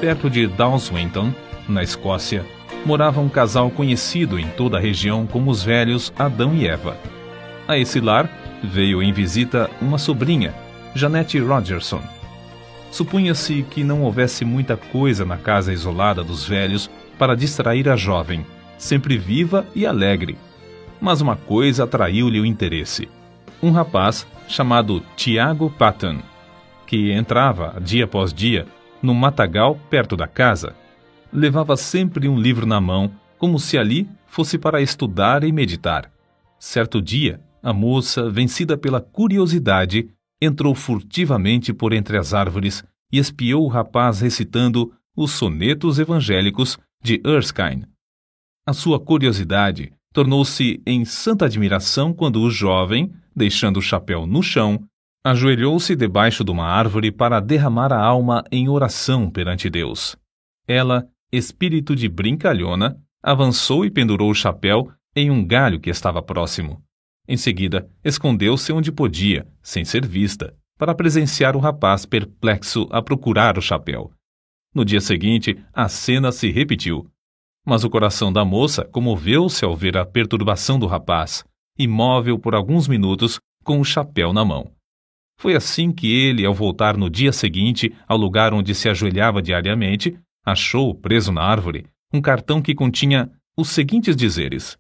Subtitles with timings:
[0.00, 1.32] Perto de Dawswinton,
[1.68, 2.44] na Escócia,
[2.84, 6.96] morava um casal conhecido em toda a região como os velhos Adão e Eva.
[7.68, 8.28] A esse lar
[8.64, 10.52] veio em visita uma sobrinha,
[10.96, 12.02] Janete Rogerson.
[12.90, 18.44] Supunha-se que não houvesse muita coisa na casa isolada dos velhos para distrair a jovem,
[18.78, 20.36] sempre viva e alegre.
[21.00, 23.08] Mas uma coisa atraiu-lhe o interesse.
[23.62, 26.18] Um rapaz chamado Tiago Patton,
[26.86, 28.66] que entrava, dia após dia,
[29.02, 30.74] no matagal perto da casa.
[31.32, 36.10] Levava sempre um livro na mão, como se ali fosse para estudar e meditar.
[36.58, 40.08] Certo dia, a moça, vencida pela curiosidade,
[40.40, 47.20] entrou furtivamente por entre as árvores e espiou o rapaz recitando os sonetos evangélicos de
[47.24, 47.86] Erskine.
[48.68, 54.82] A sua curiosidade tornou-se em santa admiração quando o jovem, deixando o chapéu no chão,
[55.24, 60.16] ajoelhou-se debaixo de uma árvore para derramar a alma em oração perante Deus.
[60.66, 66.82] Ela, espírito de brincalhona, avançou e pendurou o chapéu em um galho que estava próximo.
[67.28, 73.58] Em seguida, escondeu-se onde podia, sem ser vista, para presenciar o rapaz perplexo a procurar
[73.58, 74.10] o chapéu.
[74.74, 77.08] No dia seguinte, a cena se repetiu.
[77.66, 81.44] Mas o coração da moça comoveu-se ao ver a perturbação do rapaz,
[81.76, 84.70] imóvel por alguns minutos, com o chapéu na mão.
[85.38, 90.16] Foi assim que ele, ao voltar no dia seguinte ao lugar onde se ajoelhava diariamente,
[90.44, 94.78] achou, preso na árvore, um cartão que continha os seguintes dizeres: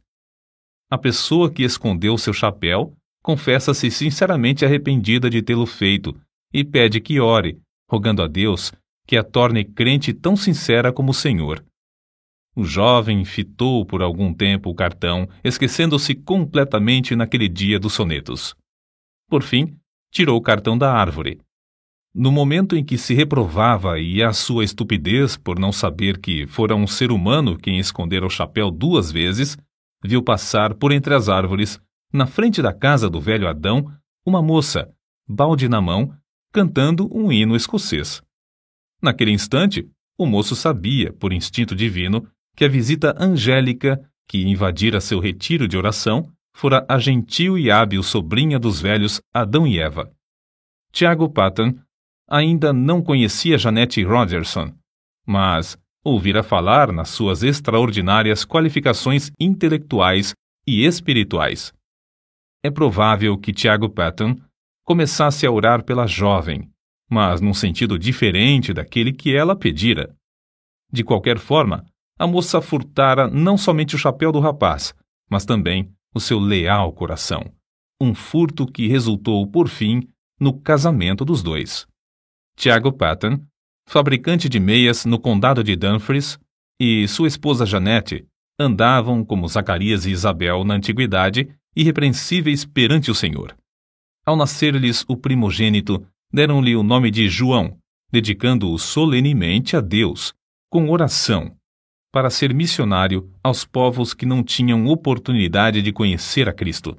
[0.88, 6.14] A pessoa que escondeu seu chapéu confessa-se sinceramente arrependida de tê-lo feito
[6.54, 7.58] e pede que ore,
[7.90, 8.72] rogando a Deus
[9.06, 11.64] que a torne crente tão sincera como o Senhor.
[12.56, 18.56] O jovem fitou por algum tempo o cartão, esquecendo-se completamente naquele dia dos sonetos.
[19.28, 19.76] Por fim,
[20.10, 21.38] tirou o cartão da árvore.
[22.14, 26.74] No momento em que se reprovava e a sua estupidez por não saber que fora
[26.74, 29.58] um ser humano quem escondera o chapéu duas vezes,
[30.02, 31.78] viu passar por entre as árvores,
[32.10, 33.92] na frente da casa do velho Adão,
[34.24, 34.90] uma moça,
[35.28, 36.10] balde na mão,
[36.54, 38.22] cantando um hino escocês.
[39.02, 45.20] Naquele instante, o moço sabia, por instinto divino, que a visita angélica que invadira seu
[45.20, 50.10] retiro de oração fora a gentil e hábil sobrinha dos velhos Adão e Eva.
[50.90, 51.78] Tiago Patton
[52.26, 54.72] ainda não conhecia Janete Rogerson,
[55.26, 60.32] mas ouvira falar nas suas extraordinárias qualificações intelectuais
[60.66, 61.74] e espirituais.
[62.64, 64.36] É provável que Tiago Patton
[64.82, 66.70] começasse a orar pela jovem,
[67.08, 70.16] mas num sentido diferente daquele que ela pedira.
[70.90, 71.84] De qualquer forma,
[72.18, 74.94] a moça furtara não somente o chapéu do rapaz,
[75.28, 77.44] mas também o seu leal coração.
[78.00, 80.08] Um furto que resultou, por fim,
[80.40, 81.86] no casamento dos dois.
[82.56, 83.40] Tiago Patton,
[83.86, 86.38] fabricante de meias no condado de Dumfries,
[86.80, 88.26] e sua esposa Janete
[88.58, 93.54] andavam como Zacarias e Isabel na antiguidade, irrepreensíveis perante o Senhor.
[94.24, 97.78] Ao nascer-lhes o primogênito, deram-lhe o nome de João,
[98.10, 100.34] dedicando-o solenemente a Deus,
[100.70, 101.54] com oração,
[102.16, 106.96] para ser missionário aos povos que não tinham oportunidade de conhecer a Cristo.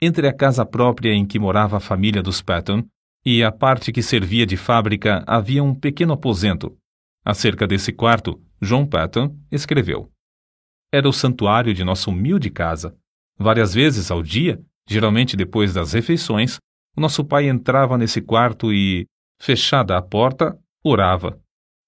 [0.00, 2.84] Entre a casa própria em que morava a família dos Patton
[3.24, 6.78] e a parte que servia de fábrica havia um pequeno aposento.
[7.24, 10.12] Acerca desse quarto, John Patton escreveu:
[10.92, 12.96] Era o santuário de nossa humilde casa.
[13.36, 16.58] Várias vezes ao dia, geralmente depois das refeições,
[16.96, 19.06] o nosso pai entrava nesse quarto e,
[19.42, 21.36] fechada a porta, orava.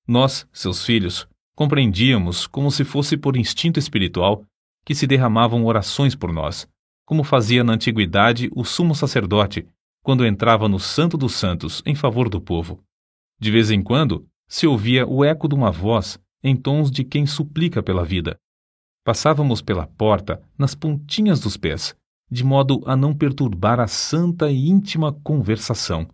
[0.08, 1.27] Nós, seus filhos,
[1.58, 4.44] Compreendíamos, como se fosse por instinto espiritual,
[4.84, 6.68] que se derramavam orações por nós,
[7.04, 9.66] como fazia na antiguidade o sumo sacerdote
[10.04, 12.80] quando entrava no Santo dos Santos em favor do povo.
[13.40, 17.26] De vez em quando se ouvia o eco de uma voz em tons de quem
[17.26, 18.38] suplica pela vida.
[19.04, 21.92] Passávamos pela porta nas pontinhas dos pés,
[22.30, 26.06] de modo a não perturbar a santa e íntima conversação.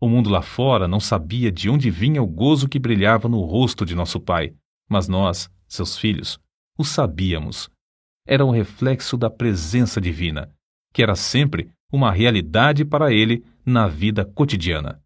[0.00, 3.86] O mundo lá fora não sabia de onde vinha o gozo que brilhava no rosto
[3.86, 4.52] de nosso pai,
[4.92, 6.38] mas nós, seus filhos,
[6.78, 7.70] o sabíamos.
[8.26, 10.54] Era um reflexo da presença divina,
[10.92, 15.02] que era sempre uma realidade para ele na vida cotidiana.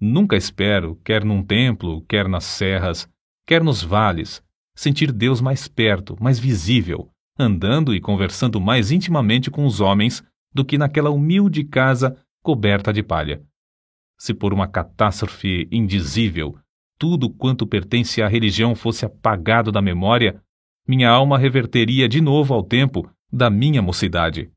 [0.00, 3.08] Nunca espero, quer num templo, quer nas serras,
[3.46, 4.42] quer nos vales,
[4.76, 7.08] sentir Deus mais perto, mais visível,
[7.38, 13.02] andando e conversando mais intimamente com os homens do que naquela humilde casa coberta de
[13.02, 13.42] palha.
[14.18, 16.58] Se por uma catástrofe indizível
[16.98, 20.42] tudo quanto pertence à religião fosse apagado da memória,
[20.86, 24.50] minha alma reverteria de novo ao tempo da minha mocidade.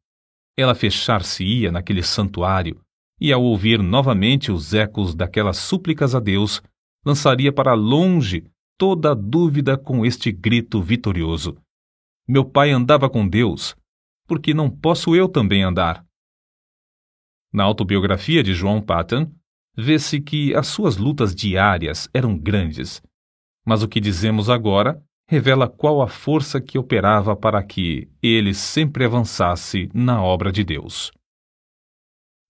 [0.57, 2.81] Ela fechar-se-ia naquele santuário,
[3.19, 6.61] e ao ouvir novamente os ecos daquelas súplicas a Deus,
[7.05, 8.45] lançaria para longe
[8.77, 11.57] toda a dúvida com este grito vitorioso:
[12.27, 13.75] Meu pai andava com Deus,
[14.27, 16.05] porque não posso eu também andar?
[17.51, 19.31] Na autobiografia de João Patton,
[19.77, 23.01] vê-se que as suas lutas diárias eram grandes,
[23.65, 29.05] mas o que dizemos agora revela qual a força que operava para que ele sempre
[29.05, 31.11] avançasse na obra de Deus.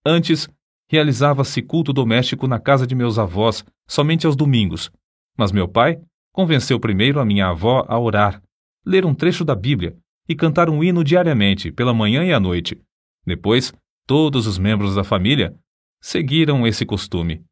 [0.06, 0.48] Antes,
[0.90, 4.90] realizava-se culto doméstico na casa de meus avós somente aos domingos,
[5.38, 6.00] mas meu pai
[6.32, 8.42] convenceu primeiro a minha avó a orar,
[8.86, 9.98] ler um trecho da Bíblia
[10.30, 12.80] e cantar um hino diariamente, pela manhã e à noite.
[13.26, 13.74] Depois,
[14.06, 15.58] todos os membros da família
[16.02, 17.44] seguiram esse costume.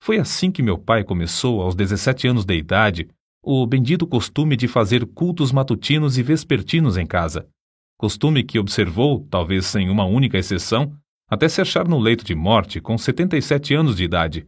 [0.00, 3.08] Foi assim que meu pai começou, aos 17 anos de idade,
[3.42, 7.48] o bendito costume de fazer cultos matutinos e vespertinos em casa.
[7.96, 10.92] Costume que observou, talvez sem uma única exceção,
[11.28, 14.46] até se achar no leito de morte com 77 anos de idade.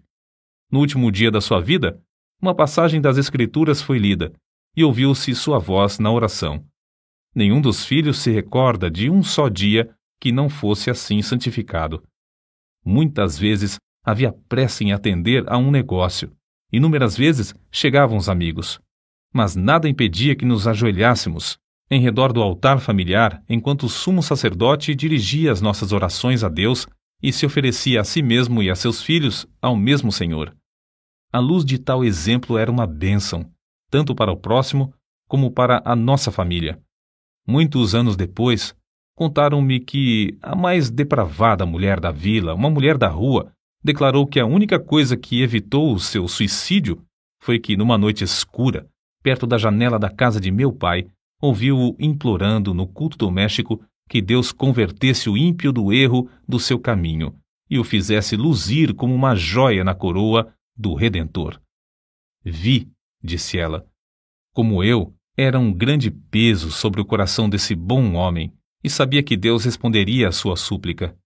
[0.70, 2.00] No último dia da sua vida,
[2.40, 4.32] uma passagem das Escrituras foi lida
[4.76, 6.64] e ouviu-se sua voz na oração.
[7.34, 12.02] Nenhum dos filhos se recorda de um só dia que não fosse assim santificado.
[12.84, 16.32] Muitas vezes havia pressa em atender a um negócio.
[16.72, 18.80] Inúmeras vezes chegavam os amigos.
[19.32, 21.58] Mas nada impedia que nos ajoelhássemos
[21.90, 26.86] em redor do altar familiar enquanto o sumo sacerdote dirigia as nossas orações a Deus
[27.22, 30.56] e se oferecia a si mesmo e a seus filhos ao mesmo Senhor.
[31.32, 33.50] A luz de tal exemplo era uma bênção,
[33.90, 34.94] tanto para o próximo
[35.28, 36.80] como para a nossa família.
[37.46, 38.74] Muitos anos depois,
[39.20, 43.52] contaram-me que a mais depravada mulher da vila, uma mulher da rua,
[43.84, 47.04] declarou que a única coisa que evitou o seu suicídio
[47.38, 48.88] foi que, numa noite escura,
[49.22, 51.06] perto da janela da casa de meu pai,
[51.38, 57.34] ouviu-o implorando no culto doméstico que Deus convertesse o ímpio do erro do seu caminho
[57.68, 61.60] e o fizesse luzir como uma joia na coroa do Redentor.
[62.42, 62.88] Vi,
[63.22, 63.84] disse ela,
[64.54, 68.50] como eu era um grande peso sobre o coração desse bom homem
[68.82, 71.16] e sabia que Deus responderia à sua súplica.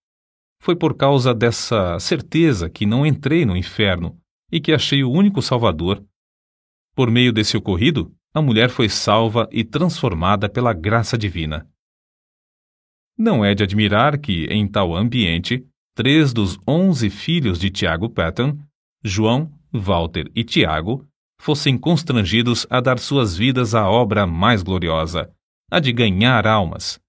[0.61, 4.19] Foi por causa dessa certeza que não entrei no inferno
[4.51, 6.03] e que achei o único Salvador.
[6.95, 11.67] Por meio desse ocorrido, a mulher foi salva e transformada pela graça divina.
[13.17, 15.65] Não é de admirar que, em tal ambiente,
[15.95, 18.57] três dos onze filhos de Tiago Patton,
[19.03, 21.07] João, Walter e Tiago,
[21.39, 25.31] fossem constrangidos a dar suas vidas à obra mais gloriosa,
[25.71, 26.99] a de ganhar almas.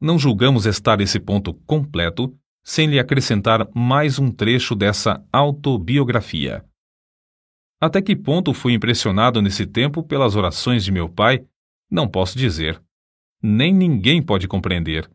[0.00, 6.64] Não julgamos estar esse ponto completo sem lhe acrescentar mais um trecho dessa autobiografia.
[7.80, 11.44] Até que ponto fui impressionado nesse tempo pelas orações de meu pai,
[11.90, 12.80] não posso dizer.
[13.42, 15.10] Nem ninguém pode compreender.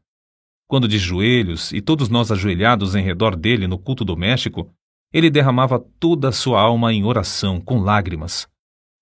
[0.67, 4.73] Quando de joelhos e todos nós ajoelhados em redor dele no culto doméstico,
[5.13, 8.49] ele derramava toda a sua alma em oração com lágrimas,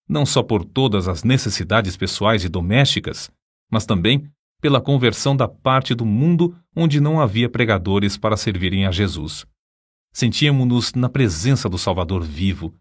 [0.07, 3.31] não só por todas as necessidades pessoais e domésticas,
[3.71, 4.29] mas também
[4.61, 9.45] pela conversão da parte do mundo onde não havia pregadores para servirem a Jesus.
[10.13, 12.73] Sentíamos-nos na presença do Salvador vivo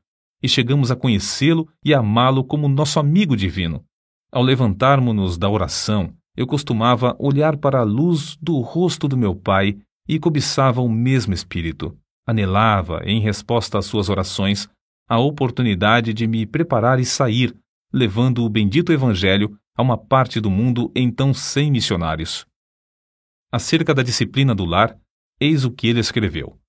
[0.42, 3.82] e chegamos a conhecê-lo e amá-lo como nosso amigo divino.
[4.30, 9.78] Ao levantarmos-nos da oração, eu costumava olhar para a luz do rosto do meu pai
[10.08, 11.96] e cobiçava o mesmo espírito.
[12.26, 14.68] Anelava, em resposta às suas orações,
[15.08, 17.54] a oportunidade de me preparar e sair,
[17.92, 22.46] levando o bendito Evangelho a uma parte do mundo então sem missionários.
[23.50, 24.96] Acerca da disciplina do lar,
[25.40, 26.60] eis o que ele escreveu.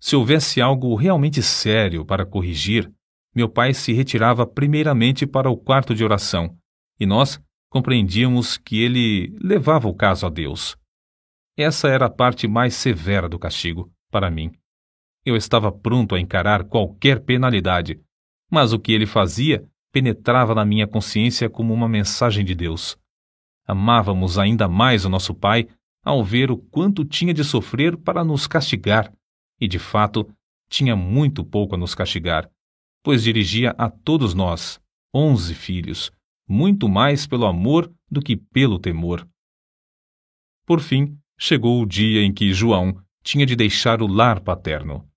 [0.00, 2.92] Se houvesse algo realmente sério para corrigir,
[3.32, 6.58] meu pai se retirava primeiramente para o quarto de oração,
[6.98, 10.76] e nós compreendíamos que ele levava o caso a Deus.
[11.56, 14.50] Essa era a parte mais severa do castigo, para mim.
[15.24, 18.00] Eu estava pronto a encarar qualquer penalidade,
[18.50, 22.98] mas o que ele fazia penetrava na minha consciência como uma mensagem de Deus.
[23.66, 25.68] Amávamos ainda mais o nosso Pai
[26.04, 29.12] ao ver o quanto tinha de sofrer para nos castigar,
[29.60, 30.28] e de fato
[30.68, 32.50] tinha muito pouco a nos castigar,
[33.04, 34.80] pois dirigia a todos nós,
[35.14, 36.10] onze filhos,
[36.48, 39.28] muito mais pelo amor do que pelo temor.
[40.66, 45.08] Por fim, chegou o dia em que João tinha de deixar o lar paterno.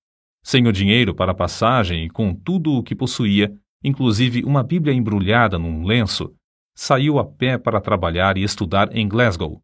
[0.44, 3.56] Sem o dinheiro para a passagem e com tudo o que possuía,
[3.86, 6.34] inclusive uma Bíblia embrulhada num lenço,
[6.74, 9.62] saiu a pé para trabalhar e estudar em Glasgow.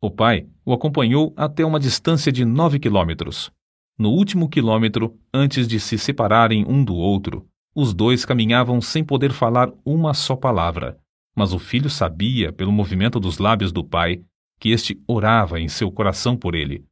[0.00, 3.50] O pai o acompanhou até uma distância de nove quilômetros.
[3.98, 9.32] No último quilômetro, antes de se separarem um do outro, os dois caminhavam sem poder
[9.32, 10.96] falar uma só palavra,
[11.36, 14.22] Mas o filho sabia, pelo movimento dos lábios do pai,
[14.60, 16.84] que este orava em seu coração por ele.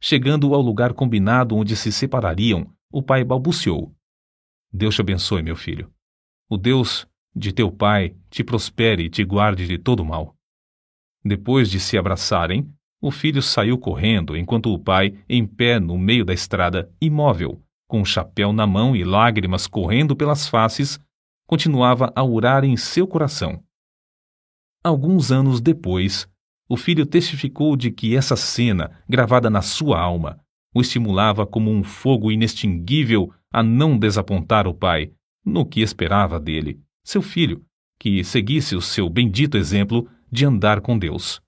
[0.00, 3.94] Chegando ao lugar combinado onde se separariam, o pai balbuciou:
[4.72, 5.92] Deus te abençoe, meu filho.
[6.48, 10.34] O Deus de teu pai te prospere e te guarde de todo mal.
[11.24, 16.24] Depois de se abraçarem, o filho saiu correndo, enquanto o pai, em pé no meio
[16.24, 20.98] da estrada, imóvel, com o chapéu na mão e lágrimas correndo pelas faces,
[21.46, 23.62] continuava a orar em seu coração.
[24.82, 26.28] Alguns anos depois,
[26.68, 30.40] o filho testificou de que essa cena, gravada na sua alma,
[30.74, 35.12] o estimulava como um fogo inextinguível a não desapontar o pai,
[35.44, 37.64] no que esperava dele, seu filho,
[37.98, 41.40] que seguisse o seu bendito exemplo de andar com Deus.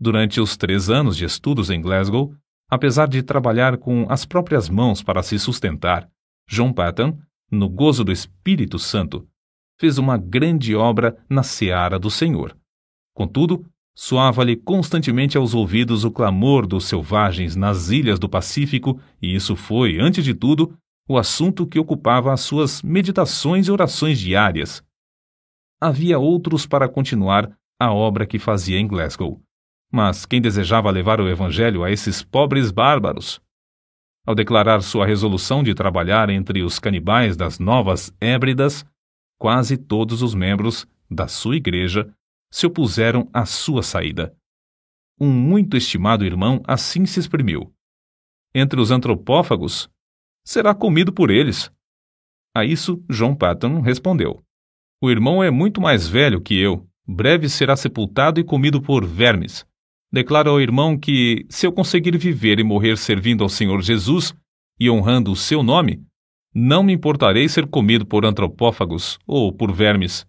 [0.00, 2.34] Durante os três anos de estudos em Glasgow,
[2.68, 6.08] apesar de trabalhar com as próprias mãos para se sustentar,
[6.48, 7.18] John Patton,
[7.50, 9.28] no gozo do Espírito Santo,
[9.78, 12.56] fez uma grande obra na seara do Senhor.
[13.14, 19.54] Contudo, soava-lhe constantemente aos ouvidos o clamor dos selvagens nas ilhas do Pacífico, e isso
[19.54, 20.76] foi, antes de tudo,
[21.08, 24.82] o assunto que ocupava as suas meditações e orações diárias.
[25.80, 29.42] Havia outros para continuar a obra que fazia em Glasgow.
[29.92, 33.40] Mas quem desejava levar o Evangelho a esses pobres bárbaros?
[34.24, 38.86] Ao declarar sua resolução de trabalhar entre os canibais das Novas Hébridas,
[39.38, 42.08] quase todos os membros da sua igreja
[42.52, 44.36] se opuseram à sua saída.
[45.18, 47.72] Um muito estimado irmão assim se exprimiu.
[48.54, 49.88] Entre os antropófagos,
[50.44, 51.72] será comido por eles.
[52.54, 54.44] A isso, John Patton respondeu:
[55.00, 59.66] O irmão é muito mais velho que eu, breve será sepultado e comido por vermes.
[60.12, 64.34] Declaro ao irmão que, se eu conseguir viver e morrer servindo ao Senhor Jesus
[64.78, 66.04] e honrando o seu nome,
[66.54, 70.26] não me importarei ser comido por antropófagos ou por vermes.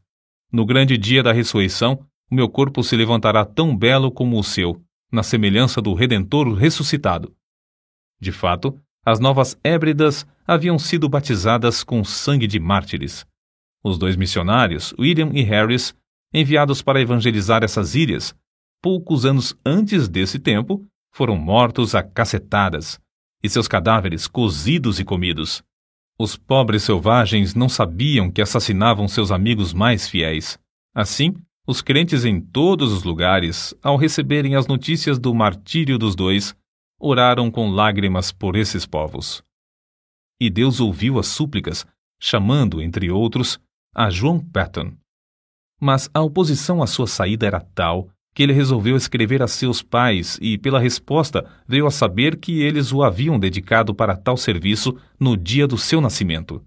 [0.50, 2.00] No grande dia da ressurreição,
[2.34, 7.32] o meu corpo se levantará tão belo como o seu, na semelhança do Redentor ressuscitado.
[8.20, 8.76] De fato,
[9.06, 13.24] as novas Hébridas haviam sido batizadas com sangue de mártires.
[13.84, 15.96] Os dois missionários, William e Harris,
[16.34, 18.36] enviados para evangelizar essas ilhas,
[18.82, 23.00] poucos anos antes desse tempo, foram mortos a cacetadas,
[23.44, 25.64] e seus cadáveres cozidos e comidos.
[26.18, 30.58] Os pobres selvagens não sabiam que assassinavam seus amigos mais fiéis.
[30.96, 36.56] Assim, os crentes em todos os lugares, ao receberem as notícias do martírio dos dois,
[37.00, 39.44] oraram com lágrimas por esses povos.
[40.40, 41.86] E Deus ouviu as súplicas,
[42.20, 43.60] chamando, entre outros,
[43.96, 44.94] a João Patton.
[45.80, 50.40] Mas a oposição à sua saída era tal que ele resolveu escrever a seus pais
[50.42, 55.38] e, pela resposta, veio a saber que eles o haviam dedicado para tal serviço no
[55.38, 56.66] dia do seu nascimento.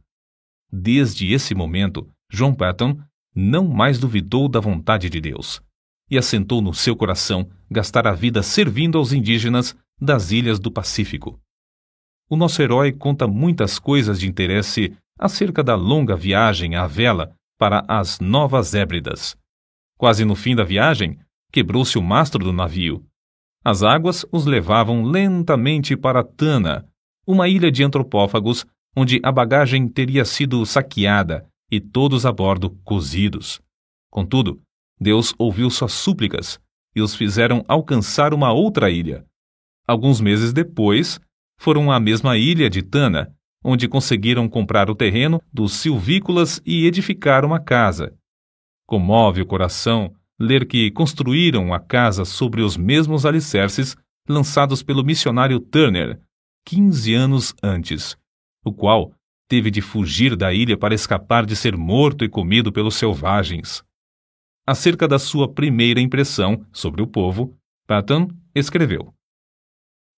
[0.73, 2.99] Desde esse momento, John Patton
[3.37, 5.61] não mais duvidou da vontade de Deus
[6.11, 11.39] e assentou no seu coração gastar a vida servindo aos indígenas das ilhas do Pacífico.
[12.31, 17.85] O nosso herói conta muitas coisas de interesse acerca da longa viagem à vela para
[17.87, 19.37] as Novas Hébridas.
[19.99, 21.19] Quase no fim da viagem,
[21.53, 23.05] quebrou-se o mastro do navio.
[23.65, 26.87] As águas os levavam lentamente para Tana,
[27.27, 28.65] uma ilha de antropófagos
[28.97, 33.61] onde a bagagem teria sido saqueada e todos a bordo cozidos.
[34.11, 34.61] Contudo,
[35.01, 36.61] Deus ouviu suas súplicas
[36.95, 39.27] e os fizeram alcançar uma outra ilha,
[39.87, 41.21] Alguns meses depois,
[41.59, 43.33] foram à mesma ilha de Tana,
[43.65, 48.13] onde conseguiram comprar o terreno dos silvícolas e edificar uma casa.
[48.85, 53.97] Comove o coração ler que construíram a casa sobre os mesmos alicerces
[54.29, 56.21] lançados pelo missionário Turner,
[56.67, 58.17] 15 anos antes,
[58.65, 59.13] o qual
[59.49, 63.85] teve de fugir da ilha para escapar de ser morto e comido pelos selvagens.
[64.67, 69.15] Acerca da sua primeira impressão sobre o povo, Patton escreveu: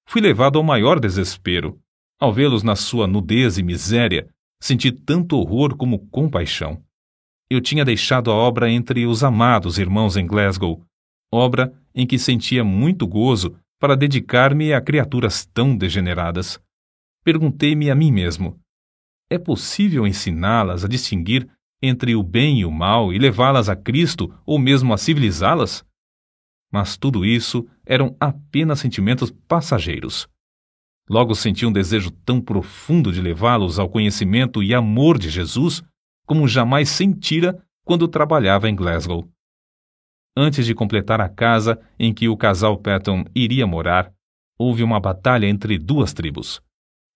[0.09, 1.79] fui levado ao maior desespero.
[2.19, 4.29] Ao vê-los na sua nudez e miséria,
[4.61, 6.83] senti tanto horror como compaixão.
[7.51, 10.83] Eu tinha deixado a obra entre os amados irmãos em Glasgow,
[11.33, 16.59] obra em que sentia muito gozo para dedicar-me a criaturas tão degeneradas.
[17.23, 18.59] Perguntei-me a mim mesmo:
[19.31, 21.49] é possível ensiná-las a distinguir
[21.83, 25.85] entre o bem e o mal e levá-las a Cristo ou mesmo a civilizá-las?
[26.71, 30.29] Mas tudo isso eram apenas sentimentos passageiros.
[31.09, 35.83] Logo senti um desejo tão profundo de levá-los ao conhecimento e amor de Jesus
[36.27, 39.27] como jamais sentira quando trabalhava em Glasgow.
[40.37, 44.13] Antes de completar a casa em que o casal Patton iria morar,
[44.59, 46.61] houve uma batalha entre duas tribos.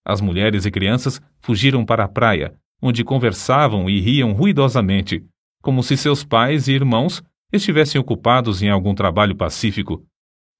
[0.04, 5.24] As mulheres e crianças fugiram para a praia, onde conversavam e riam ruidosamente,
[5.62, 10.04] como se seus pais e irmãos estivessem ocupados em algum trabalho pacífico.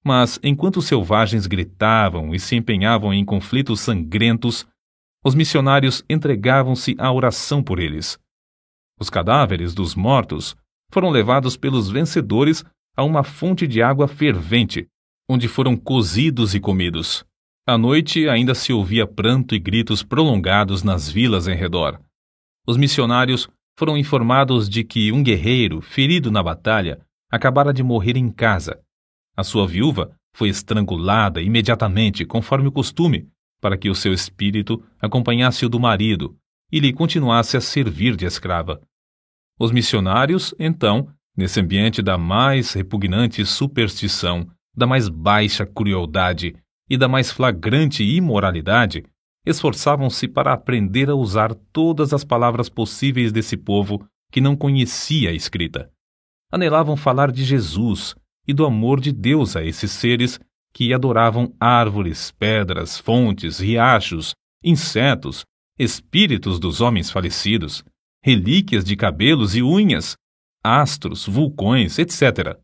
[0.03, 4.65] Mas enquanto os selvagens gritavam e se empenhavam em conflitos sangrentos,
[5.23, 8.19] os missionários entregavam-se à oração por eles.
[8.99, 10.55] Os cadáveres dos mortos
[10.91, 12.63] foram levados pelos vencedores
[12.95, 14.87] a uma fonte de água fervente,
[15.27, 17.25] onde foram cozidos e comidos.
[17.65, 21.97] À noite ainda se ouvia pranto e gritos prolongados nas vilas em redor.
[22.67, 23.47] Os missionários
[23.79, 26.99] foram informados de que um guerreiro, ferido na batalha,
[27.31, 28.81] acabara de morrer em casa.
[29.35, 33.29] A sua viúva foi estrangulada imediatamente, conforme o costume,
[33.61, 36.35] para que o seu espírito acompanhasse o do marido
[36.69, 38.81] e lhe continuasse a servir de escrava.
[39.57, 46.55] Os missionários, então, nesse ambiente da mais repugnante superstição, da mais baixa crueldade
[46.89, 49.03] e da mais flagrante imoralidade,
[49.45, 55.33] esforçavam-se para aprender a usar todas as palavras possíveis desse povo que não conhecia a
[55.33, 55.91] escrita.
[56.51, 58.15] Anelavam falar de Jesus
[58.47, 60.39] e do amor de Deus a esses seres
[60.73, 65.45] que adoravam árvores, pedras, fontes, riachos, insetos,
[65.77, 67.83] espíritos dos homens falecidos,
[68.23, 70.15] relíquias de cabelos e unhas,
[70.63, 72.57] astros, vulcões, etc.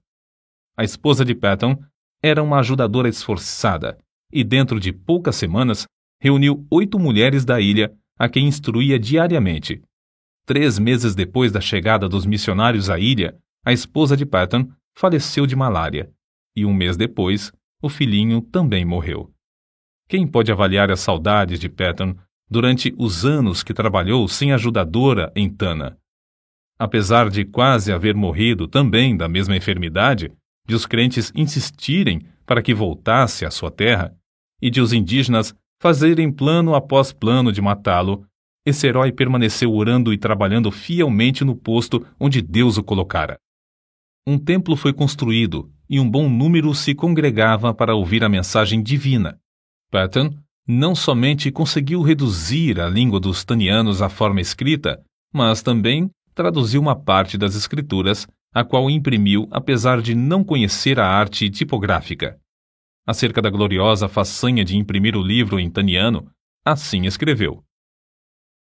[0.78, 1.78] A esposa de Patton
[2.24, 3.98] era uma ajudadora esforçada
[4.32, 5.86] e, dentro de poucas semanas,
[6.22, 9.82] reuniu oito mulheres da ilha a quem instruía diariamente.
[10.46, 15.56] Três meses depois da chegada dos missionários à ilha, a esposa de Patton faleceu de
[15.56, 16.12] malária,
[16.56, 19.32] e um mês depois, o filhinho também morreu.
[20.08, 22.16] Quem pode avaliar as saudades de Patton
[22.50, 25.98] durante os anos que trabalhou sem ajudadora em Tana?
[26.78, 30.32] Apesar de quase haver morrido também da mesma enfermidade,
[30.68, 34.16] de os crentes insistirem para que voltasse à sua terra,
[34.62, 38.26] e de os indígenas fazerem plano após plano de matá-lo,
[38.66, 43.40] esse herói permaneceu orando e trabalhando fielmente no posto onde Deus o colocara.
[44.28, 49.40] Um templo foi construído e um bom número se congregava para ouvir a mensagem divina.
[49.90, 50.36] Patton
[50.68, 55.02] não somente conseguiu reduzir a língua dos tanianos à forma escrita,
[55.34, 61.08] mas também traduziu uma parte das escrituras, a qual imprimiu apesar de não conhecer a
[61.08, 62.38] arte tipográfica
[63.10, 66.30] acerca da gloriosa façanha de imprimir o livro em taniano,
[66.64, 67.64] assim escreveu.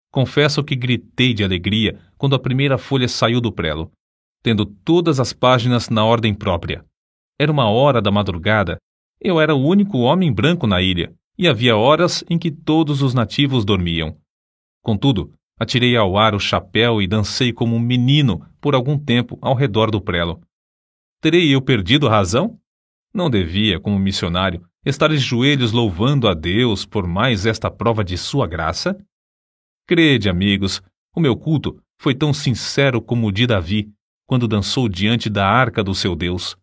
[0.10, 3.92] Confesso que gritei de alegria quando a primeira folha saiu do prelo,
[4.42, 6.86] tendo todas as páginas na ordem própria.
[7.38, 8.78] Era uma hora da madrugada,
[9.20, 13.14] eu era o único homem branco na ilha, e havia horas em que todos os
[13.14, 14.18] nativos dormiam.
[14.82, 19.54] Contudo, atirei ao ar o chapéu e dancei como um menino por algum tempo ao
[19.54, 20.40] redor do prelo.
[21.20, 22.58] Terei eu perdido a razão?
[23.18, 28.16] Não devia, como missionário, estar de joelhos louvando a Deus por mais esta prova de
[28.16, 28.96] sua graça?
[29.88, 30.84] Crede, amigos,
[31.16, 33.90] o meu culto foi tão sincero como o de Davi,
[34.28, 36.56] quando dançou diante da arca do seu Deus.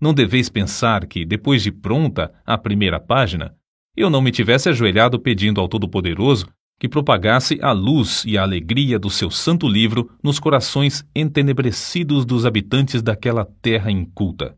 [0.00, 3.56] Não deveis pensar que, depois de pronta a primeira página,
[3.96, 6.46] eu não me tivesse ajoelhado pedindo ao Todo-Poderoso
[6.78, 12.46] que propagasse a luz e a alegria do seu santo livro nos corações entenebrecidos dos
[12.46, 14.56] habitantes daquela terra inculta.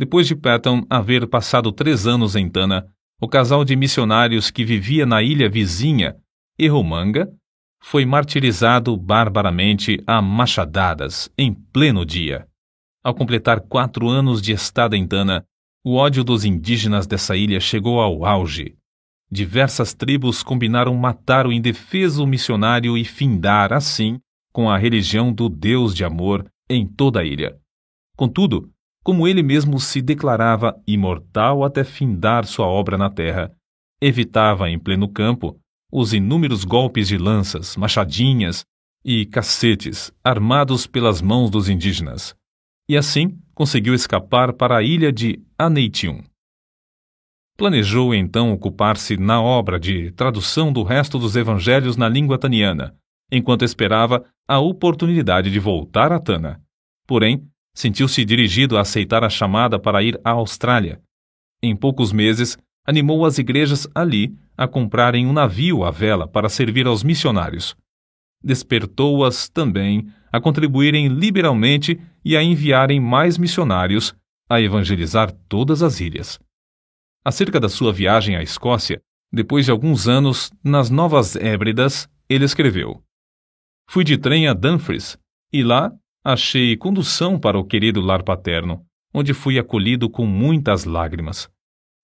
[0.00, 2.86] Depois de Patton haver passado três anos em Tana,
[3.20, 6.16] o casal de missionários que vivia na ilha vizinha,
[6.58, 7.30] Erromanga,
[7.82, 12.46] foi martirizado barbaramente a machadadas em pleno dia.
[13.04, 15.44] Ao completar quatro anos de estada em Tana,
[15.84, 18.74] o ódio dos indígenas dessa ilha chegou ao auge.
[19.30, 24.18] Diversas tribos combinaram matar o indefeso missionário e findar, assim,
[24.50, 27.54] com a religião do Deus de amor em toda a ilha.
[28.16, 33.50] Contudo, como ele mesmo se declarava imortal até findar sua obra na terra,
[34.00, 35.58] evitava em pleno campo
[35.92, 38.64] os inúmeros golpes de lanças, machadinhas
[39.04, 42.34] e cacetes armados pelas mãos dos indígenas,
[42.88, 46.22] e assim conseguiu escapar para a ilha de Aneitium.
[47.56, 52.94] Planejou então ocupar-se na obra de tradução do resto dos evangelhos na língua taniana,
[53.30, 56.60] enquanto esperava a oportunidade de voltar a Tana.
[57.06, 61.00] Porém, sentiu-se dirigido a aceitar a chamada para ir à Austrália.
[61.62, 66.86] Em poucos meses, animou as igrejas ali a comprarem um navio à vela para servir
[66.86, 67.76] aos missionários.
[68.42, 74.14] Despertou-as também a contribuírem liberalmente e a enviarem mais missionários
[74.48, 76.38] a evangelizar todas as ilhas.
[77.24, 79.00] Acerca da sua viagem à Escócia,
[79.32, 83.02] depois de alguns anos nas Novas Hébridas, ele escreveu:
[83.88, 85.16] Fui de trem a Dumfries
[85.52, 85.92] e lá
[86.24, 91.48] achei condução para o querido lar paterno, onde fui acolhido com muitas lágrimas.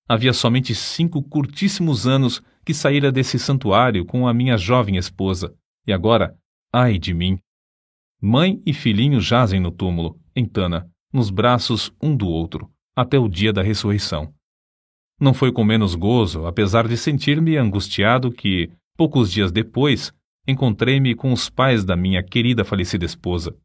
[0.09, 5.55] Havia somente cinco curtíssimos anos que saíra desse santuário com a minha jovem esposa,
[5.87, 6.37] e agora,
[6.73, 7.39] ai de mim!
[8.21, 13.29] Mãe e filhinho jazem no túmulo, em Tana, nos braços um do outro, até o
[13.29, 14.33] dia da ressurreição.
[15.21, 20.13] Não foi com menos gozo, apesar de sentir-me angustiado, que, poucos dias depois,
[20.47, 23.57] encontrei-me com os pais da minha querida falecida esposa.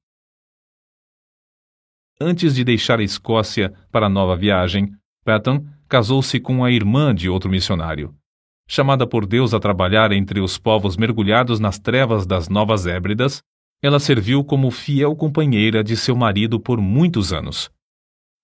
[2.24, 4.92] Antes de deixar a Escócia para a nova viagem,
[5.26, 8.14] Patton casou-se com a irmã de outro missionário.
[8.68, 13.42] Chamada por Deus a trabalhar entre os povos mergulhados nas trevas das Novas Hébridas,
[13.82, 17.72] ela serviu como fiel companheira de seu marido por muitos anos.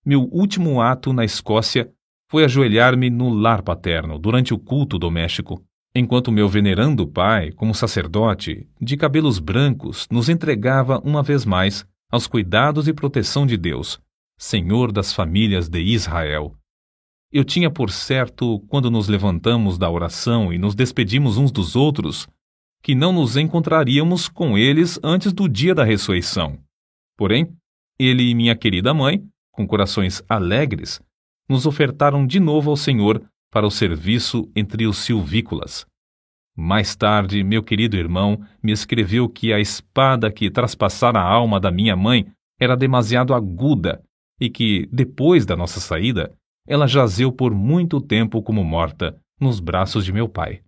[0.03, 1.87] Meu último ato na Escócia
[2.31, 5.61] foi ajoelhar-me no lar paterno durante o culto doméstico,
[5.93, 12.27] enquanto meu venerando pai, como sacerdote, de cabelos brancos, nos entregava uma vez mais aos
[12.27, 13.99] cuidados e proteção de Deus,
[14.37, 16.55] Senhor das famílias de Israel.
[17.31, 22.27] Eu tinha por certo, quando nos levantamos da oração e nos despedimos uns dos outros,
[22.81, 26.57] que não nos encontraríamos com eles antes do dia da ressurreição.
[27.17, 27.51] Porém,
[27.99, 31.01] ele e minha querida mãe, com corações alegres,
[31.49, 35.85] nos ofertaram de novo ao Senhor para o serviço entre os silvícolas.
[36.59, 41.69] Mais tarde, meu querido irmão me escreveu que a espada que traspassara a alma da
[41.69, 42.25] minha mãe
[42.59, 44.03] era demasiado aguda
[44.41, 46.35] e que, depois da nossa saída,
[46.67, 50.61] ela jazeu por muito tempo como morta nos braços de meu pai.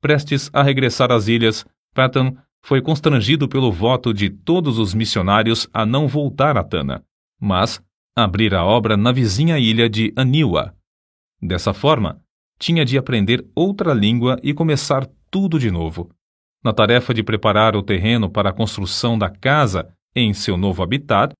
[0.00, 5.84] Prestes a regressar às ilhas, Patton foi constrangido pelo voto de todos os missionários a
[5.84, 7.04] não voltar a Tana,
[7.38, 7.82] mas
[8.16, 10.74] abrir a obra na vizinha ilha de Aniwa.
[11.40, 12.21] Dessa forma,
[12.62, 16.08] tinha de aprender outra língua e começar tudo de novo.
[16.62, 21.32] Na tarefa de preparar o terreno para a construção da casa em seu novo habitat,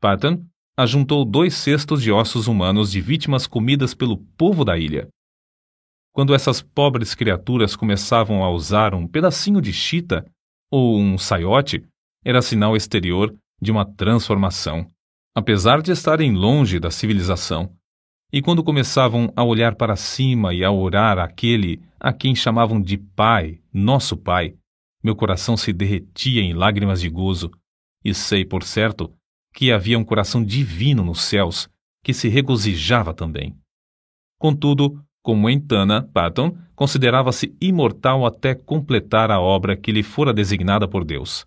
[0.00, 0.44] Patton
[0.78, 5.08] ajuntou dois cestos de ossos humanos de vítimas comidas pelo povo da ilha.
[6.14, 10.24] Quando essas pobres criaturas começavam a usar um pedacinho de chita
[10.70, 11.84] ou um saiote,
[12.24, 14.86] era sinal exterior de uma transformação
[15.34, 17.74] apesar de estarem longe da civilização.
[18.32, 22.96] E quando começavam a olhar para cima e a orar àquele a quem chamavam de
[22.96, 24.54] Pai, nosso Pai,
[25.02, 27.50] meu coração se derretia em lágrimas de gozo,
[28.04, 29.12] e sei, por certo,
[29.52, 31.68] que havia um coração divino nos céus
[32.04, 33.56] que se regozijava também.
[34.38, 40.88] Contudo, como em Tana, Patton considerava-se imortal até completar a obra que lhe fora designada
[40.88, 41.44] por Deus.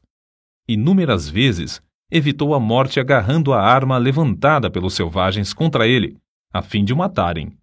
[0.67, 6.17] Inúmeras vezes evitou a morte agarrando a arma levantada pelos selvagens contra ele,
[6.53, 7.57] a fim de o matarem.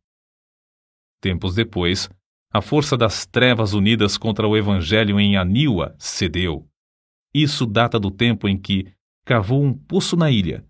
[1.21, 2.11] Tempos depois,
[2.53, 6.69] a força das trevas unidas contra o evangelho em Aniwa cedeu.
[7.33, 8.93] Isso data do tempo em que
[9.25, 10.65] cavou um poço na ilha.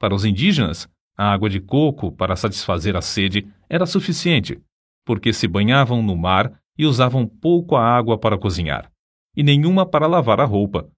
[0.00, 4.60] Para os indígenas, a água de coco para satisfazer a sede era suficiente,
[5.06, 8.90] porque se banhavam no mar e usavam pouco a água para cozinhar,
[9.36, 10.90] e nenhuma para lavar a roupa.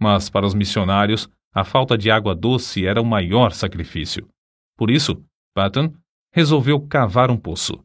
[0.00, 4.28] Mas para os missionários, a falta de água doce era o maior sacrifício.
[4.76, 5.22] Por isso,
[5.54, 5.94] Patton
[6.36, 7.82] resolveu cavar um poço.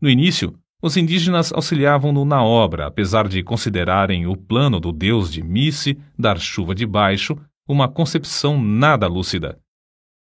[0.00, 5.40] No início, os indígenas auxiliavam-no na obra, apesar de considerarem o plano do deus de
[5.40, 9.60] Misse dar chuva de baixo uma concepção nada lúcida.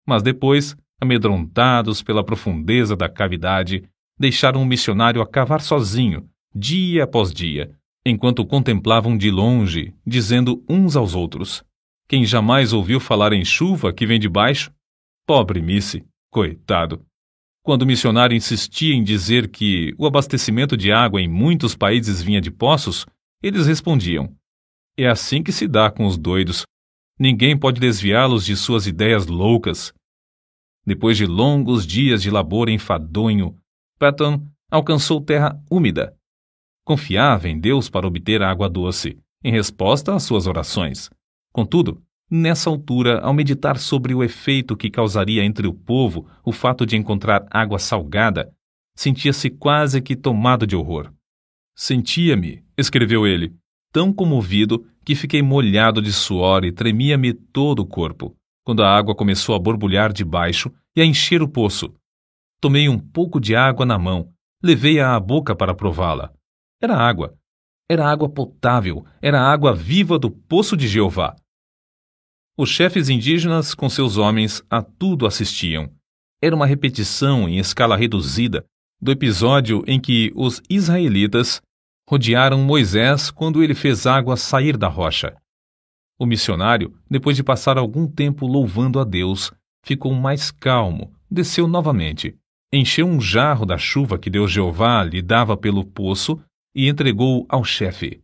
[0.04, 3.84] Mas depois, amedrontados pela profundeza da cavidade,
[4.18, 7.70] deixaram o missionário a cavar sozinho, dia após dia,
[8.04, 11.64] enquanto contemplavam de longe, dizendo uns aos outros:
[12.08, 14.72] quem jamais ouviu falar em chuva que vem de baixo?
[15.24, 17.00] Pobre Missy, coitado.
[17.64, 22.38] Quando o missionário insistia em dizer que o abastecimento de água em muitos países vinha
[22.38, 23.06] de poços,
[23.42, 24.36] eles respondiam:
[24.98, 26.66] É assim que se dá com os doidos.
[27.18, 29.94] Ninguém pode desviá-los de suas ideias loucas.
[30.84, 33.58] Depois de longos dias de labor enfadonho,
[33.98, 36.14] Patton alcançou terra úmida.
[36.84, 41.08] Confiava em Deus para obter água doce, em resposta às suas orações.
[41.50, 46.84] Contudo, nessa altura, ao meditar sobre o efeito que causaria entre o povo o fato
[46.84, 48.52] de encontrar água salgada,
[48.96, 51.12] sentia-se quase que tomado de horror.
[51.76, 53.54] Sentia-me, escreveu ele,
[53.92, 59.14] tão comovido que fiquei molhado de suor e tremia-me todo o corpo, quando a água
[59.14, 61.94] começou a borbulhar de baixo e a encher o poço.
[62.60, 64.30] Tomei um pouco de água na mão,
[64.62, 66.32] levei-a à boca para prová-la.
[66.80, 67.36] Era água.
[67.88, 71.36] Era água potável, era água viva do poço de Jeová.
[72.56, 75.90] Os chefes indígenas, com seus homens, a tudo assistiam.
[76.40, 78.64] Era uma repetição em escala reduzida
[79.00, 81.60] do episódio em que os israelitas
[82.08, 85.36] rodearam Moisés quando ele fez água sair da rocha.
[86.16, 89.52] O missionário, depois de passar algum tempo louvando a Deus,
[89.84, 92.36] ficou mais calmo, desceu novamente,
[92.72, 96.40] encheu um jarro da chuva que Deus Jeová lhe dava pelo poço
[96.72, 98.22] e entregou ao chefe.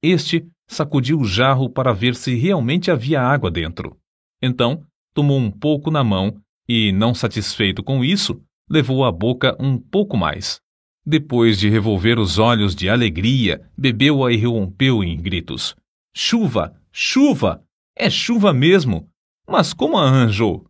[0.00, 3.96] Este sacudiu o jarro para ver se realmente havia água dentro.
[4.42, 4.82] Então,
[5.14, 10.16] tomou um pouco na mão e, não satisfeito com isso, levou à boca um pouco
[10.16, 10.60] mais.
[11.04, 15.76] Depois de revolver os olhos de alegria, bebeu-a e rompeu em gritos.
[16.14, 16.74] Chuva!
[16.92, 17.62] Chuva!
[17.94, 19.08] É chuva mesmo!
[19.48, 20.66] Mas como a arranjou?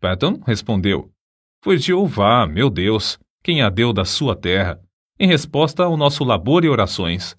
[0.00, 1.12] Patton respondeu:
[1.62, 4.82] Foi Jeová, meu Deus, quem a deu da sua terra,
[5.18, 7.36] em resposta ao nosso labor e orações.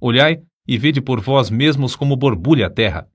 [0.00, 3.08] Olhai e vede por vós mesmos como borbulha a terra.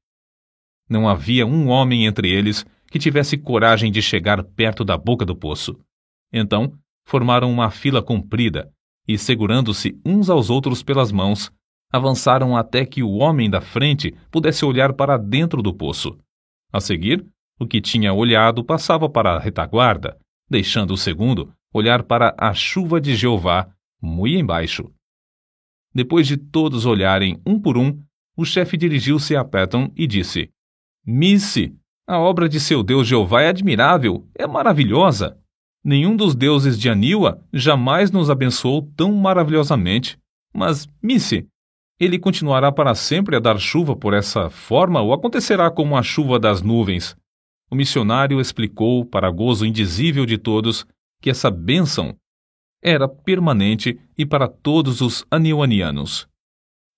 [0.90, 5.36] Não havia um homem entre eles que tivesse coragem de chegar perto da boca do
[5.36, 5.80] poço.
[6.34, 6.74] Então,
[7.06, 8.72] formaram uma fila comprida
[9.08, 11.52] e, segurando-se uns aos outros pelas mãos,
[11.92, 16.18] avançaram até que o homem da frente pudesse olhar para dentro do poço.
[16.72, 17.26] A seguir,
[17.60, 20.18] o que tinha olhado passava para a retaguarda,
[20.50, 23.70] deixando o segundo olhar para a chuva de Jeová,
[24.02, 24.92] muito embaixo.
[25.94, 28.00] Depois de todos olharem um por um,
[28.38, 30.50] o chefe dirigiu-se a Patton e disse:
[31.06, 31.76] Missy,
[32.08, 35.38] a obra de seu Deus Jeová é admirável, é maravilhosa.
[35.84, 40.18] Nenhum dos deuses de Aniwa jamais nos abençoou tão maravilhosamente.
[40.54, 41.48] Mas, Missy,
[42.00, 46.40] ele continuará para sempre a dar chuva por essa forma ou acontecerá como a chuva
[46.40, 47.16] das nuvens?
[47.70, 50.86] O missionário explicou, para gozo indizível de todos,
[51.22, 52.16] que essa bênção
[52.82, 56.28] era permanente e para todos os aniwanianos.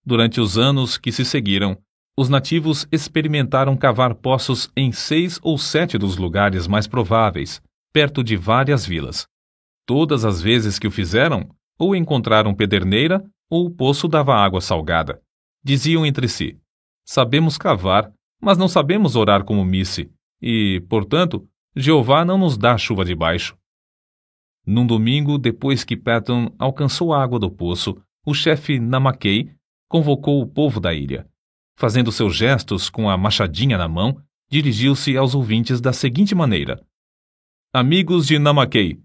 [0.06, 1.78] Durante os anos que se seguiram,
[2.17, 7.62] os nativos experimentaram cavar poços em seis ou sete dos lugares mais prováveis,
[7.94, 9.28] perto de várias vilas.
[9.86, 15.22] Todas as vezes que o fizeram, ou encontraram pederneira, ou o poço dava água salgada.
[15.63, 16.58] Diziam entre si:
[17.06, 23.06] Sabemos cavar, mas não sabemos orar como Misse, e, portanto, Jeová não nos dá chuva
[23.06, 23.56] de baixo.
[24.65, 29.52] Num domingo, depois que Patton alcançou a água do poço, o chefe Namakei
[29.89, 31.28] convocou o povo da ilha.
[31.76, 36.80] Fazendo seus gestos com a machadinha na mão, dirigiu-se aos ouvintes da seguinte maneira:
[37.74, 39.00] Amigos de Namakei,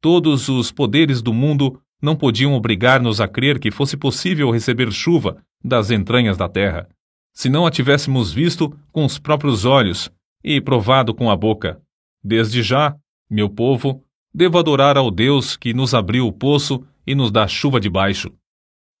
[0.00, 5.42] todos os poderes do mundo não podiam obrigar-nos a crer que fosse possível receber chuva
[5.62, 6.88] das entranhas da terra,
[7.32, 10.10] se não a tivéssemos visto com os próprios olhos
[10.42, 11.82] e provado com a boca.
[12.22, 12.96] Desde já,
[13.28, 14.02] meu povo,
[14.36, 18.30] devo adorar ao Deus que nos abriu o poço e nos dá chuva de baixo.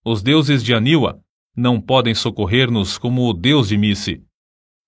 [0.02, 1.20] Os deuses de Aniwa
[1.54, 4.22] não podem socorrer-nos como o Deus de Misse.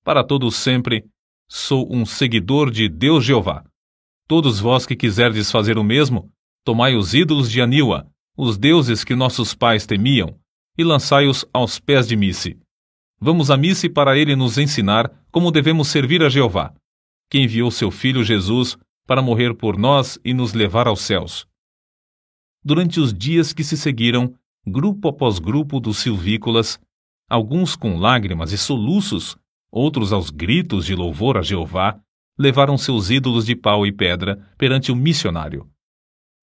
[0.02, 1.04] Para todos sempre,
[1.46, 3.62] sou um seguidor de Deus Jeová.
[4.26, 6.32] Todos vós que quiserdes fazer o mesmo,
[6.64, 10.34] tomai os ídolos de Aniwa, os deuses que nossos pais temiam,
[10.78, 12.58] e lançai-os aos pés de Misse.
[13.20, 16.72] Vamos a Misse para ele nos ensinar como devemos servir a Jeová,
[17.30, 18.78] que enviou seu filho Jesus
[19.08, 21.48] para morrer por nós e nos levar aos céus.
[22.62, 24.34] Durante os dias que se seguiram,
[24.66, 26.78] grupo após grupo dos silvícolas,
[27.26, 29.34] alguns com lágrimas e soluços,
[29.72, 31.98] outros aos gritos de louvor a Jeová,
[32.38, 35.66] levaram seus ídolos de pau e pedra perante o missionário.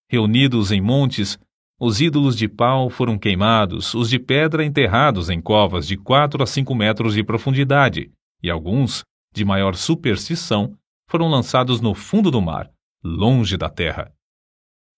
[0.10, 1.38] Reunidos em montes,
[1.80, 6.47] os ídolos de pau foram queimados, os de pedra enterrados em covas de quatro a
[6.47, 8.10] cinco metros de profundidade,
[8.41, 10.75] e alguns, de maior superstição,
[11.07, 12.71] foram lançados no fundo do mar,
[13.03, 14.11] longe da terra.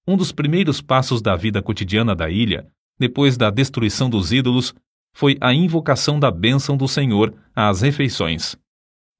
[0.07, 2.67] Um dos primeiros passos da vida cotidiana da ilha,
[2.97, 4.73] depois da destruição dos ídolos,
[5.13, 8.55] foi a invocação da bênção do Senhor às refeições.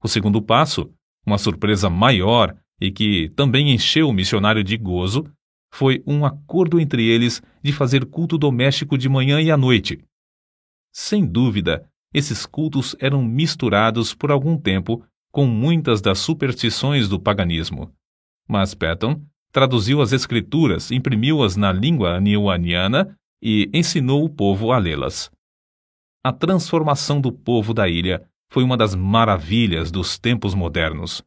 [0.02, 0.92] O segundo passo
[1.28, 5.30] uma surpresa maior e que também encheu o missionário de gozo
[5.70, 10.02] foi um acordo entre eles de fazer culto doméstico de manhã e à noite.
[10.90, 17.92] Sem dúvida, esses cultos eram misturados por algum tempo com muitas das superstições do paganismo.
[18.48, 19.20] Mas Patton
[19.52, 25.30] traduziu as escrituras, imprimiu-as na língua aniuaniana e ensinou o povo a lê-las.
[26.24, 31.22] A transformação do povo da ilha foi uma das maravilhas dos tempos modernos.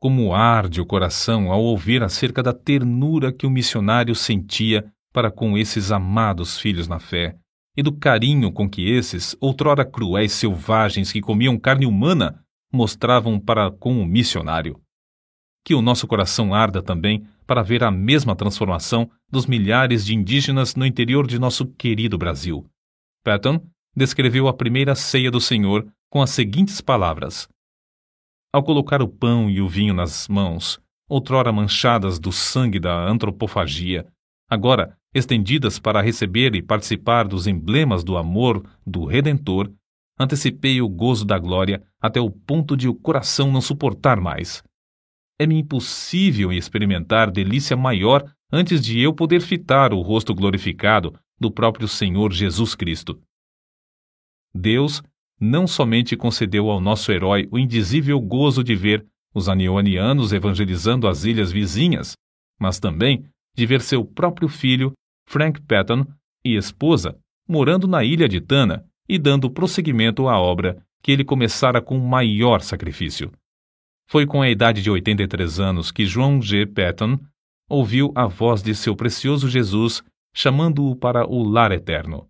[0.00, 5.58] Como arde o coração ao ouvir acerca da ternura que o missionário sentia para com
[5.58, 7.36] esses amados filhos na fé,
[7.76, 13.70] e do carinho com que esses, outrora cruéis selvagens que comiam carne humana, mostravam para
[13.70, 14.80] com o missionário.
[15.64, 20.74] Que o nosso coração arda também para ver a mesma transformação dos milhares de indígenas
[20.74, 22.64] no interior de nosso querido Brasil.
[23.24, 23.60] Patton
[23.94, 27.48] descreveu a primeira ceia do Senhor com as seguintes palavras:
[28.52, 34.06] Ao colocar o pão e o vinho nas mãos, outrora manchadas do sangue da antropofagia,
[34.48, 39.72] agora estendidas para receber e participar dos emblemas do amor do Redentor,
[40.20, 44.62] antecipei o gozo da glória até o ponto de o coração não suportar mais.
[45.38, 51.88] É-me impossível experimentar delícia maior antes de eu poder fitar o rosto glorificado do próprio
[51.88, 53.18] Senhor Jesus Cristo.
[54.54, 55.02] Deus
[55.40, 61.24] não somente concedeu ao nosso herói o indizível gozo de ver os anionianos evangelizando as
[61.24, 62.12] ilhas vizinhas,
[62.60, 63.24] mas também
[63.56, 64.92] de ver seu próprio filho,
[65.26, 66.04] Frank Patton,
[66.44, 71.82] e esposa, morando na ilha de Tana e dando prosseguimento à obra que ele começara
[71.82, 73.32] com maior sacrifício.
[74.08, 76.64] Foi com a idade de 83 anos que João G.
[76.64, 77.18] Patton
[77.68, 80.00] ouviu a voz de seu precioso Jesus
[80.32, 82.28] chamando-o para o lar eterno.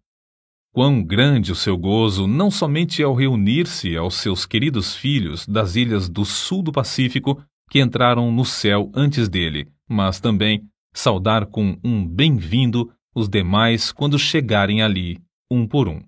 [0.73, 6.09] Quão grande o seu gozo, não somente ao reunir-se aos seus queridos filhos das ilhas
[6.09, 10.65] do sul do Pacífico que entraram no céu antes dele, mas também
[10.95, 15.19] saudar com um bem-vindo os demais quando chegarem ali,
[15.51, 16.01] um por um.